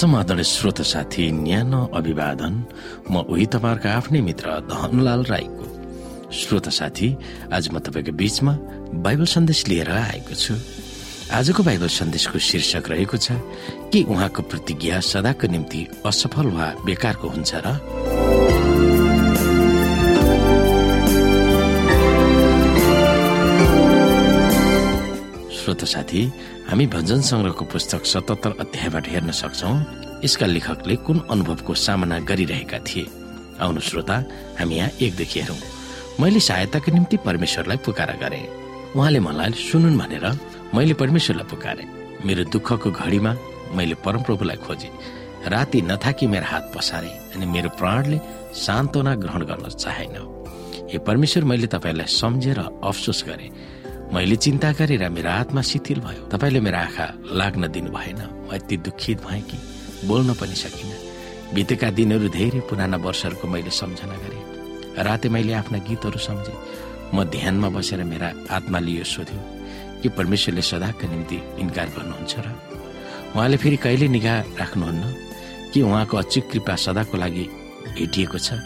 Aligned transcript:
समाधान 0.00 0.40
श्रोत 0.42 0.80
साथी 0.80 1.30
न्यानो 1.30 1.80
अभिवादन। 1.92 2.54
म 3.12 3.20
उही 3.28 3.46
तपाईँहरूको 3.52 3.88
आफ्नै 3.88 4.20
मित्र 4.24 4.48
धनलाल 4.64 5.22
राईको। 5.28 5.64
श्रोत 6.32 6.68
साथी 6.72 7.08
आज 7.52 7.68
म 7.68 7.78
तपाईँको 7.84 8.12
बीचमा 8.16 8.52
बाइबल 9.04 9.24
सन्देश 9.28 9.60
लिएर 9.68 9.90
आएको 9.92 10.34
छु। 10.34 10.56
आजको 11.36 11.60
बाइबल 11.68 11.88
सन्देशको 11.92 12.38
शीर्षक 12.40 12.88
रहेको 12.88 13.16
छ 13.20 13.36
कि 13.92 14.00
उहाँको 14.08 14.40
प्रतिज्ञा 14.48 15.00
सदाको 15.04 15.46
निम्ति 15.52 15.80
असफल 16.08 16.48
वा 16.48 16.66
बेकारको 16.80 17.28
हुन्छ 17.28 17.52
र? 17.60 17.68
श्रोत 25.60 25.84
साथी 25.84 26.22
हामी 26.70 26.86
भजन 26.86 27.20
संग्रहको 27.26 27.64
पुस्तक 27.66 28.04
सतहत्तर 28.06 28.52
अध्यायबाट 28.62 29.08
हेर्न 29.10 29.30
सक्छौ 29.34 29.70
यसका 30.24 30.46
लेखकले 30.46 30.96
कुन 31.02 31.18
अनुभवको 31.26 31.74
सामना 31.74 32.18
गरिरहेका 32.30 32.78
थिए? 32.86 33.06
आउनु 33.58 33.80
श्रोता 33.82 34.16
हामी 34.58 34.74
यहाँ 34.74 34.90
एकदेखि 35.02 35.40
हेरौँ। 35.40 35.56
मैले 36.22 36.40
सहायताको 36.40 36.92
निम्ति 36.94 37.16
परमेश्वरलाई 37.26 37.76
पुकारा 37.82 38.14
गरे। 38.22 38.40
उहाँले 38.94 39.20
मलाई 39.20 39.50
सुनुन् 39.50 39.98
भनेर 39.98 40.26
मैले 40.74 40.94
परमेश्वरलाई 40.94 41.50
पुकारे। 41.50 41.84
मेरो 42.22 42.44
दुःखको 42.54 42.90
घडीमा 42.90 43.32
मैले 43.74 43.94
परमप्रभुलाई 44.06 44.62
खोजे। 44.62 44.90
राति 45.50 45.82
नथाकी 45.90 46.26
मेरो 46.30 46.46
हात 46.46 46.70
पसारे 46.70 47.10
अनि 47.34 47.46
मेरो 47.50 47.70
प्राणले 47.82 48.18
सान्त्वना 48.54 49.14
ग्रहण 49.18 49.42
गर्न 49.50 49.68
चाहेन। 49.74 50.14
हे 50.86 50.98
परमेश्वर 51.02 51.44
मैले 51.50 51.66
तपाईँलाई 51.66 52.06
सम्झेर 52.06 52.58
अफसोस 52.62 53.24
गरे। 53.26 53.50
मैले 54.14 54.36
चिन्ता 54.36 54.72
गरेर 54.72 55.08
मेरो 55.08 55.30
आत्मा 55.30 55.62
शिथिल 55.62 56.00
भयो। 56.00 56.26
तपाईँले 56.34 56.60
मेरो 56.60 56.78
आँखा 56.78 57.06
लाग्न 57.30 57.66
दिनु 57.70 57.90
भएन 57.94 58.20
म 58.50 58.54
यति 58.54 58.76
दुखित 58.76 59.22
भएँ 59.22 59.42
कि 59.42 59.56
बोल्न 60.08 60.34
पनि 60.34 60.54
सकिनँ। 60.54 61.54
बितेका 61.54 61.90
दिनहरू 61.90 62.28
धेरै 62.28 62.60
पुराना 62.66 62.96
वर्षहरूको 62.96 63.46
मैले 63.48 63.70
सम्झना 63.70 64.14
गरेँ। 64.14 64.42
राते 65.06 65.28
मैले 65.28 65.52
आफ्ना 65.52 65.78
गीतहरू 65.78 66.18
सम्झेँ। 66.18 66.58
म 67.14 67.24
ध्यानमा 67.24 67.68
बसेर 67.68 68.02
मेरा 68.02 68.34
आत्माले 68.50 68.90
यो 68.90 69.04
सोध्यो 69.04 69.40
कि 70.02 70.08
परमेश्वरले 70.08 70.62
सदाको 70.62 71.06
निम्ति 71.06 71.38
इन्कार 71.62 71.86
गर्नुहुन्छ 71.86 72.34
र? 72.38 72.46
उहाँले 73.36 73.56
फेरि 73.56 73.76
कहिले 73.76 74.08
निगाह 74.08 74.40
राख्नुहुन्न? 74.58 75.04
कि 75.70 75.82
उहाँको 75.82 76.16
अचुक 76.16 76.50
कृपा 76.50 76.74
सदाको 76.74 77.16
लागि 77.18 77.44
भेटिएको 77.94 78.38
छ? 78.38 78.58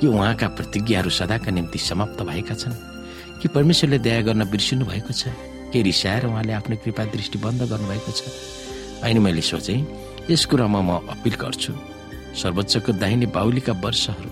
कि 0.00 0.06
उहाँका 0.06 0.48
प्रतिज्ञाहरू 0.48 1.10
सदाका 1.10 1.50
निम्ति 1.52 1.78
समाप्त 1.78 2.22
भएका 2.22 2.54
छन्? 2.54 2.93
कि 3.40 3.48
परमेश्वरले 3.48 3.98
दया 3.98 4.20
गर्न 4.28 4.44
बिर्सिनु 4.50 4.84
भएको 4.86 5.12
छ 5.12 5.28
के 5.72 5.82
रिसाएर 5.82 6.26
उहाँले 6.26 6.52
आफ्नो 6.52 6.76
कृपा 6.84 7.04
दृष्टि 7.10 7.38
बन्द 7.38 7.62
गर्नुभएको 7.70 8.12
छ। 8.12 8.22
अनि 9.04 9.18
मैले 9.20 9.42
सोचेँ 9.42 9.80
यस 10.30 10.44
कुरामा 10.46 10.80
म 10.80 10.90
अपिल 11.12 11.34
गर्छु। 11.34 11.72
सर्वोच्चको 12.34 12.92
दाहिने 12.98 13.26
बाहुलीका 13.36 13.72
वर्षहरू 13.84 14.30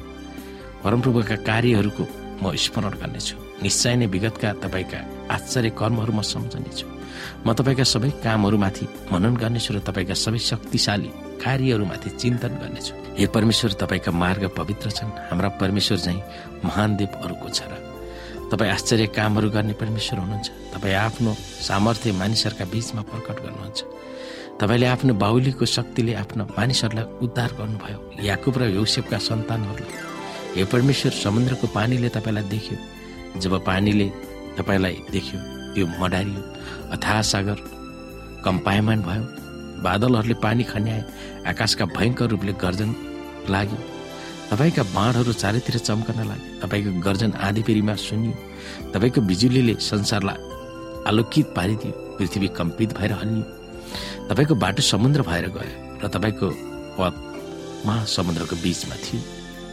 परमप्रभुका 0.83 1.37
कार्यहरूको 1.47 2.05
म 2.43 2.55
स्मरण 2.57 2.95
गर्नेछु। 3.03 3.37
निश्चय 3.63 3.95
नै 3.97 4.07
विगतका 4.07 4.53
तपाईँका 4.65 5.01
आश्चर्य 5.31 5.71
कर्महरू 5.79 6.13
म 6.13 6.23
सम्झनेछु। 6.23 6.87
म 7.47 7.53
तपाईँका 7.53 7.85
सबै 7.85 8.11
कामहरूमाथि 8.25 8.87
मनन 9.13 9.35
गर्नेछु 9.37 9.71
र 9.75 9.79
तपाईँका 9.87 10.15
सबै 10.15 10.39
शक्तिशाली 10.41 11.11
कार्यहरूमाथि 11.45 12.11
चिन्तन 12.23 12.53
गर्नेछु। 12.63 12.93
हे 13.19 13.27
परमेश्वर 13.27 13.71
तपाईँका 13.83 14.11
मार्ग 14.11 14.43
पवित्र 14.59 14.91
छन्। 14.91 15.11
हाम्रा 15.31 15.49
परमेश्वर 15.61 15.99
चाहिँ 15.99 16.23
महान 16.65 16.97
देव 16.97 17.11
अरूको 17.23 17.49
छ 17.51 17.63
र 17.71 17.92
तपाईँ 18.53 18.71
आश्चर्य 18.71 19.07
कामहरू 19.17 19.49
गर्ने 19.51 19.73
परमेश्वर 19.81 20.19
हुनुहुन्छ। 20.21 20.49
तपाईँ 20.77 20.95
आफ्नो 20.95 21.33
सामर्थ्य 21.69 22.13
मानिसहरूका 22.13 22.65
बीचमा 22.69 23.03
प्रकट 23.09 23.37
गर्नुहुन्छ। 23.45 23.81
तपाईँले 24.61 24.87
आफ्नो 24.87 25.13
बाहुलीको 25.17 25.65
शक्तिले 25.65 26.13
आफ्नो 26.21 26.45
मानिसहरूलाई 26.53 27.07
उद्धार 27.25 27.51
गर्नुभयो। 27.59 27.99
याकुब 28.29 28.55
र 28.61 28.63
यौसेपका 28.77 29.19
सन्तानहरूलाई 29.19 29.93
हे 30.57 30.65
परमेश्वर 30.69 31.13
समुद्रको 31.25 31.67
पानीले 31.73 32.09
तपाईँलाई 32.13 32.45
देख्यो। 32.53 32.77
जब 33.41 33.53
पानीले 33.65 34.09
तपाईँलाई 34.61 34.97
देख्यो 35.11 35.39
त्यो 35.73 35.87
मडारियो। 36.01 36.43
अथाह 36.93 37.23
सागर 37.33 37.59
कम्पायमान 38.45 39.01
भयो। 39.09 39.25
बादलहरूले 39.81 40.37
पानी 40.45 40.65
खन्याए। 40.69 41.03
आकाशका 41.49 41.85
भयङ्कर 41.97 42.27
रूपले 42.29 42.53
गर्जन 42.53 42.91
लाग्यो। 43.49 44.02
तपाईँका 44.53 44.83
बाँडहरू 44.93 45.33
चारैतिर 45.33 45.77
चम्कन 45.81 46.19
लागे 46.29 46.61
तपाईँको 46.61 46.91
गर्जन 47.01 47.33
आधीपेरीमा 47.41 47.95
सुनियो। 47.97 48.33
तपाईँको 48.93 49.21
बिजुलीले 49.25 49.75
संसारलाई 49.81 50.41
आलोकित 51.09 51.47
पारिदियो। 51.57 51.93
पृथ्वी 52.19 52.49
कम्पित 52.53 52.93
भएर 52.93 53.13
हल्लियो 53.17 53.45
तपाईँको 54.29 54.55
बाटो 54.55 54.83
समुद्र 54.85 55.23
भएर 55.25 55.49
गयो 55.57 55.73
र 56.05 56.09
तपाईँको 56.15 56.49
पथ 57.01 57.15
महासमुद्रको 57.87 58.57
बीचमा 58.61 58.97
थियो। 59.05 59.21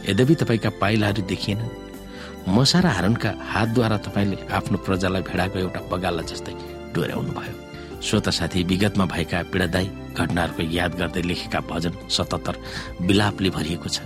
यद्यपि 0.08 0.34
तपाईँका 0.40 0.70
पाइलाहरू 0.80 1.22
देखिएनन्। 1.28 2.48
मसा 2.48 2.80
र 2.80 2.86
हारणका 2.96 3.30
हातद्वारा 3.52 3.96
तपाईँले 4.00 4.36
आफ्नो 4.48 4.76
प्रजालाई 4.80 5.22
भेडाको 5.28 5.58
एउटा 5.60 5.80
बगाला 5.92 6.22
जस्तै 6.24 6.56
डोर्याउनु 6.96 7.32
भयो। 7.36 8.00
श्रोत 8.00 8.28
साथी 8.32 8.64
विगतमा 8.64 9.04
भएका 9.12 9.42
पीडादायी 9.52 10.16
घटनाहरूको 10.16 10.62
याद 10.72 10.92
गर्दै 10.96 11.22
लेखेका 11.28 11.60
भजन 11.68 11.92
सतहत्तर 12.08 12.54
विलापले 13.04 13.50
भरिएको 13.52 13.88
छ। 13.92 14.00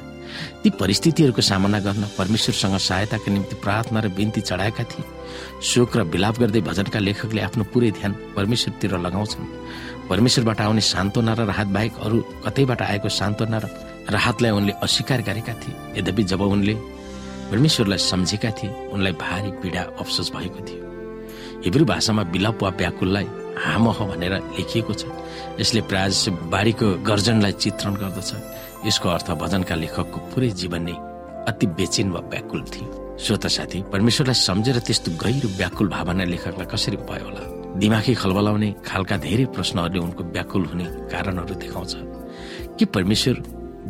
ती 0.62 0.70
परिस्थितिहरूको 0.70 1.42
सामना 1.42 1.78
गर्न 1.80 2.04
परमेश्वरसँग 2.18 2.76
सहायताका 2.78 3.32
निम्ति 3.32 3.54
प्रार्थना 3.62 4.00
र 4.00 4.08
बिन्ती 4.08 4.40
चढाएका 4.40 4.84
थिए। 4.84 5.04
शोक 5.62 5.96
र 5.96 6.02
विलाप 6.04 6.38
गर्दै 6.38 6.60
भजनका 6.60 6.98
लेखकले 6.98 7.40
आफ्नो 7.40 7.64
पुरै 7.72 7.90
ध्यान 7.90 8.12
परमेश्वरतिर 8.36 8.98
लगाउँछन्। 8.98 9.44
परमेश्वरबाट 10.08 10.60
आउने 10.60 10.80
सान्त्वना 10.80 11.32
र 11.34 11.40
राहत 11.46 11.68
बाहेक 11.74 11.92
अरू 12.02 12.18
कतैबाट 12.44 12.80
आएको 12.82 13.08
सान्त्वना 13.08 13.58
र 13.58 13.66
राहतलाई 14.10 14.50
उनले 14.50 14.72
अस्वीकार 14.82 15.20
गरेका 15.22 15.54
थिए। 15.62 15.74
यद्यपि 15.98 16.22
जब 16.24 16.40
उनले 16.40 16.74
परमेश्वरलाई 17.50 17.98
सम्झेका 17.98 18.50
थिए 18.50 18.70
उनलाई 18.92 19.12
भारी 19.12 19.50
पीडा 19.62 19.82
अफसोस 20.00 20.32
भएको 20.32 20.60
थियो। 20.66 20.82
हिब्रू 21.64 21.84
भाषामा 21.84 22.22
विलाप 22.32 22.62
वा 22.62 22.68
व्याकुललाई 22.70 23.26
हामह 23.58 23.98
भनेर 24.06 24.34
लेखिएको 24.58 24.92
छ। 24.94 25.04
यसले 25.60 25.80
प्रायः 25.80 26.50
बाढीको 26.50 26.86
गर्जनलाई 27.02 27.52
चित्रण 27.52 27.94
गर्दछ। 27.94 28.30
यसको 28.86 29.08
अर्थ 29.08 29.30
भजनका 29.30 29.74
लेखकको 29.74 30.18
पुरै 30.34 30.50
जीवन 30.50 30.82
नै 30.82 30.94
अति 31.48 31.66
बेचिन 31.66 32.10
वा 32.10 32.20
व्याकुल 32.20 32.62
थियो। 32.62 33.16
श्रोत 33.20 33.46
साथी 33.46 33.82
परमेश्वरलाई 33.92 34.34
सम्झेर 34.34 34.78
त्यस्तो 34.78 35.10
गहिरो 35.22 35.48
व्याकुल 35.48 35.88
भावना 35.88 36.24
लेखकलाई 36.24 36.66
कसरी 36.66 36.96
भयो 36.96 37.24
होला? 37.24 37.42
दिमागी 37.78 38.14
खलबलाउने 38.14 38.74
खालका 38.86 39.16
धेरै 39.16 39.44
प्रश्नहरूले 39.44 39.98
उनको 39.98 40.22
व्याकुल 40.24 40.64
हुने 40.64 40.84
कारणहरू 40.84 41.54
देखाउँछ। 41.54 41.94
के 42.78 42.84
परमेश्वर 42.84 43.34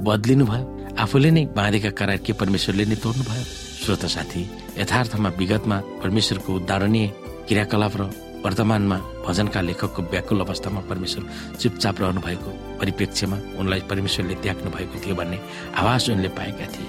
बदलिनु 0.04 0.44
भयो? 0.44 0.64
आफूले 0.98 1.30
नै 1.30 1.44
बाँधेका 1.56 1.90
करार 1.90 2.16
के 2.16 2.32
परमेश्वरले 2.32 2.84
नै 2.84 2.96
तोड्नु 2.96 3.24
भयो? 3.24 3.44
श्रोत 3.84 4.04
साथी 4.06 4.42
यथार्थमा 4.78 5.28
विगतमा 5.28 5.78
परमेश्वरको 6.02 6.50
उदाहरणीय 6.54 7.06
क्रियाकलाप 7.48 7.96
र 7.96 8.02
वर्तमानमा 8.44 8.96
भजनका 9.26 9.60
लेखकको 9.60 10.02
व्याकुल 10.12 10.40
अवस्थामा 10.40 10.80
परमेश्वर 10.90 11.22
चुपचाप 11.60 12.00
रहनु 12.00 12.20
भएको 12.20 12.50
परिप्रेक्ष्यमा 12.80 13.36
उनलाई 13.58 13.80
परमेश्वरले 13.90 14.34
त्याग्नु 14.44 14.70
भएको 14.70 14.96
थियो 15.04 15.14
भन्ने 15.16 15.38
आवाज 15.80 16.10
उनले 16.10 16.28
पाएका 16.38 16.66
थिए। 16.74 16.88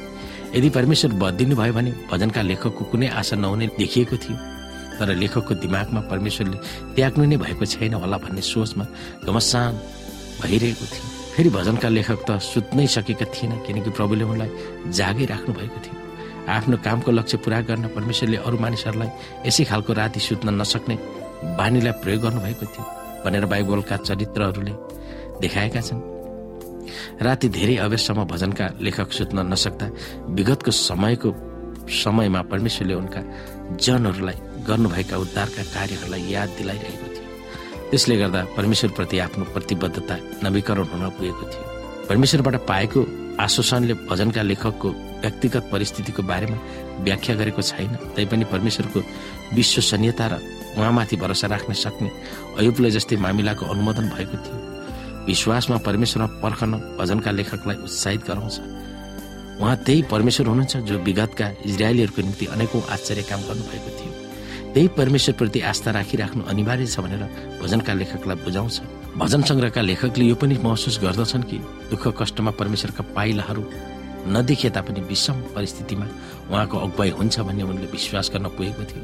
यदि 0.56 0.70
परमेश्वर 0.70 1.12
बदिनु 1.22 1.56
भयो 1.56 1.74
भने 1.74 1.92
भजनका 2.12 2.42
लेखकको 2.42 2.84
कुनै 2.92 3.08
आशा 3.20 3.36
नहुने 3.36 3.68
देखिएको 3.80 4.18
थियो 4.24 4.38
तर 5.00 5.16
लेखकको 5.16 5.54
दिमागमा 5.64 6.02
परमेश्वरले 6.12 6.58
त्याग्नु 6.96 7.26
नै 7.26 7.38
भएको 7.38 7.66
छैन 7.66 7.94
होला 8.04 8.18
भन्ने 8.18 8.42
सोचमा 8.42 8.86
घमसान 9.24 9.72
भइरहेको 10.42 10.86
थियो। 10.92 11.06
फेरि 11.36 11.50
भजनका 11.50 11.90
लेखक 11.90 12.20
त 12.28 12.40
सुत्नै 12.40 12.88
सकेका 12.88 13.26
थिएन 13.32 13.52
किनकि 13.64 13.90
प्रभुले 13.96 14.24
उनलाई 14.24 14.92
जागै 14.92 15.26
राख्नु 15.32 15.52
भएको 15.56 15.80
थियो। 15.84 15.96
आफ्नो 16.56 16.78
कामको 16.86 17.12
लक्ष्य 17.12 17.38
पूरा 17.44 17.60
गर्न 17.68 17.88
परमेश्वरले 17.96 18.38
अरू 18.38 18.58
मानिसहरूलाई 18.60 19.10
यसै 19.48 19.64
खालको 19.66 19.92
राति 19.94 20.20
सुत्न 20.20 20.50
नसक्ने 20.62 20.96
बानीलाई 21.58 21.94
प्रयोग 22.02 22.22
गर्नुभएको 22.24 22.66
थियो 22.66 22.84
भनेर 23.26 23.46
बाइबलका 23.46 23.96
चरित्रहरूले 23.98 24.74
देखाएका 25.42 25.82
छन्। 25.82 26.02
राति 27.22 27.48
धेरै 27.50 27.76
अबेरसम्म 27.86 28.24
भजनका 28.26 28.66
लेखक 28.82 29.12
सुत्न 29.12 29.38
नसक्दा 29.54 29.86
विगतको 30.38 30.72
समयको 30.72 31.30
समयमा 32.02 32.42
परमेश्वरले 32.52 32.94
उनका 32.94 33.22
जनहरूलाई 33.78 34.38
गर्नुभएका 34.68 35.16
उद्धारका 35.18 35.64
कार्यहरूलाई 35.74 36.24
याद 36.34 36.50
दिलाइरहेको 36.58 37.08
थियो। 37.14 37.26
त्यसले 37.90 38.16
गर्दा 38.18 38.42
परमेश्वरप्रति 38.58 39.16
आफ्नो 39.20 39.44
प्रतिबद्धता 39.54 40.16
नवीकरण 40.44 40.86
हुन 40.92 41.10
पुगेको 41.18 41.44
थियो। 41.52 41.64
परमेश्वरबाट 42.10 42.56
पाएको 42.68 43.00
आश्वासनले 43.40 43.94
भजनका 44.10 44.42
लेखकको 44.42 44.90
व्यक्तिगत 45.22 45.64
परिस्थितिको 45.72 46.22
बारेमा 46.24 46.58
व्याख्या 47.06 47.36
गरेको 47.36 47.62
छैन। 47.62 47.96
तैपनि 48.16 48.46
परमेश्वरको 48.54 49.00
विश्वसनीयता 49.54 50.26
र 50.28 50.34
उहाँमाथि 50.78 51.16
भरोसा 51.16 51.48
राख्न 51.48 51.74
सक्ने 51.74 52.10
अयुबले 52.60 52.92
जस्तै 52.92 53.16
मामिलाको 53.16 53.66
अनुमोदन 53.66 54.10
भएको 54.10 54.38
थियो। 54.44 54.58
विश्वासमा 55.26 55.78
परमेश्वरमा 55.88 56.28
पर्खन 56.44 56.72
भजनका 57.00 57.32
लेखकलाई 57.32 57.78
उत्साहित 57.84 58.22
गराउँछ। 58.28 58.56
उहाँ 59.62 59.76
त्यही 59.86 60.02
परमेश्वर 60.12 60.48
हुनुहुन्छ 60.48 60.78
जो 60.84 60.96
विगतका 61.00 61.48
इजरायलीहरूको 61.66 62.22
निम्ति 62.22 62.46
अनेकौँ 62.46 62.82
आश्चर्य 62.92 63.24
काम 63.24 63.42
गर्नुभएको 63.48 63.90
थियो। 63.98 64.12
त्यही 64.74 64.88
परमेश्वरप्रति 65.00 65.60
आस्था 65.72 65.92
राखिराख्नु 65.92 66.44
अनिवार्य 66.44 66.86
छ 66.86 67.00
भनेर 67.00 67.24
भजनका 67.64 67.94
लेखकलाई 67.94 68.38
बुझाउँछ। 68.44 68.76
भजन 69.16 69.42
सङ्ग्रहका 69.48 69.82
लेखकले 69.82 70.26
यो 70.26 70.36
पनि 70.36 70.56
महसुस 70.60 71.00
गर्दछन् 71.00 71.48
कि 71.50 71.58
दुःख 71.90 72.04
कष्टमा 72.20 72.52
परमेश्वरका 72.60 73.04
पाइलाहरू 73.16 73.64
नदेखिए 74.28 74.72
तापनि 74.76 75.02
विषम 75.08 75.38
परिस्थितिमा 75.56 76.06
उहाँको 76.52 76.78
अगुवाई 76.78 77.10
हुन्छ 77.16 77.40
भन्ने 77.40 77.64
उनले 77.64 77.88
विश्वास 77.88 78.30
गर्न 78.34 78.46
पुगेको 78.52 78.84
थियो। 78.84 79.04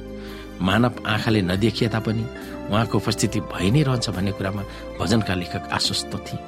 मानव 0.61 0.93
आँखाले 1.07 1.41
नदेखिए 1.41 1.89
तापनि 1.89 2.23
उहाँको 2.69 2.97
उपस्थिति 2.97 3.39
भइ 3.51 3.69
नै 3.71 3.81
रहन्छ 3.83 4.09
भन्ने 4.15 4.31
कुरामा 4.37 4.63
भजनका 4.99 5.33
लेखक 5.41 5.63
आश्वस्त 5.77 6.13
थिए। 6.25 6.39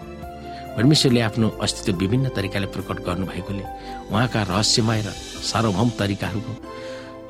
परमेश्वरले 0.78 1.22
आफ्नो 1.22 1.48
अस्तित्व 1.62 1.98
विभिन्न 2.02 2.30
तरिकाले 2.36 2.68
प्रकट 2.74 2.98
गर्नुभएकोले 3.06 3.64
उहाँका 4.10 4.42
रहस्यमय 4.52 5.02
र 5.06 5.10
सार्वभौम 5.50 5.90
तरिकाहरूको 6.00 6.54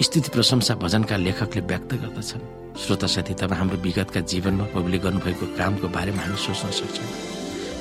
स्थिति 0.03 0.29
प्रशंसा 0.33 0.73
भजनका 0.83 1.15
लेखकले 1.17 1.61
व्यक्त 1.71 1.91
गर्दछन्। 2.03 2.43
श्रोता 2.81 3.07
साथी 3.07 3.33
तपाईँ 3.39 3.59
हाम्रो 3.59 3.77
विगतका 3.83 4.19
जीवनमा 4.31 4.65
प्रभुले 4.73 4.97
गर्नुभएको 5.05 5.45
कामको 5.59 5.87
बारेमा 5.95 6.21
हामी 6.23 6.37
सोच्न 6.39 6.71
सक्छौँ। 6.79 7.09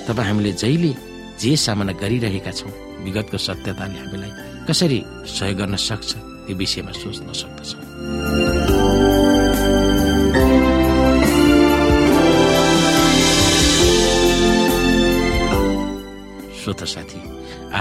तपाईँ 0.07 0.27
हामीले 0.29 0.53
जहिले 0.63 0.93
जे 1.41 1.57
सामना 1.57 1.93
गरिरहेका 2.03 2.53
छौँ 2.59 2.73
विगतको 3.07 3.39
सत्यताले 3.39 3.99
हामीलाई 4.03 4.33
कसरी 4.69 4.99
सहयोग 5.27 5.59
गर्न 5.59 5.77
सक्छ 5.89 6.11
त्यो 6.47 6.55
विषयमा 6.59 6.93
सोच्न 6.93 7.33
सक्दछौँ। 7.33 8.42